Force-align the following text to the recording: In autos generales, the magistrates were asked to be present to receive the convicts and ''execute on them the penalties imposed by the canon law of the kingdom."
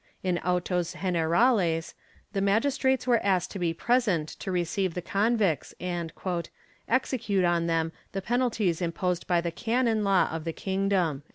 In 0.23 0.39
autos 0.39 0.93
generales, 1.03 1.93
the 2.33 2.41
magistrates 2.41 3.05
were 3.05 3.19
asked 3.23 3.51
to 3.51 3.59
be 3.59 3.71
present 3.71 4.29
to 4.39 4.51
receive 4.51 4.95
the 4.95 5.01
convicts 5.03 5.75
and 5.79 6.11
''execute 6.89 7.45
on 7.45 7.67
them 7.67 7.91
the 8.11 8.19
penalties 8.23 8.81
imposed 8.81 9.27
by 9.27 9.41
the 9.41 9.51
canon 9.51 10.03
law 10.03 10.27
of 10.31 10.43
the 10.43 10.53
kingdom." 10.53 11.21